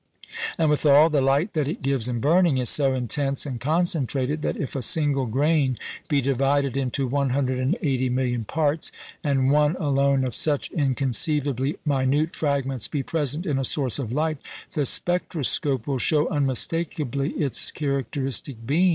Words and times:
And 0.57 0.71
withal, 0.71 1.11
the 1.11 1.21
light 1.21 1.53
that 1.53 1.67
it 1.67 1.83
gives 1.83 2.07
in 2.07 2.19
burning 2.21 2.57
is 2.57 2.71
so 2.71 2.95
intense 2.95 3.45
and 3.45 3.59
concentrated, 3.59 4.41
that 4.41 4.57
if 4.57 4.75
a 4.75 4.81
single 4.81 5.27
grain 5.27 5.77
be 6.07 6.21
divided 6.21 6.75
into 6.75 7.05
180 7.05 8.09
million 8.09 8.43
parts, 8.43 8.91
and 9.23 9.51
one 9.51 9.75
alone 9.75 10.23
of 10.23 10.33
such 10.33 10.71
inconceivably 10.71 11.77
minute 11.85 12.35
fragments 12.35 12.87
be 12.87 13.03
present 13.03 13.45
in 13.45 13.59
a 13.59 13.63
source 13.63 13.99
of 13.99 14.11
light, 14.11 14.39
the 14.73 14.87
spectroscope 14.87 15.85
will 15.85 15.99
show 15.99 16.27
unmistakably 16.29 17.29
its 17.33 17.69
characteristic 17.69 18.65
beam. 18.65 18.89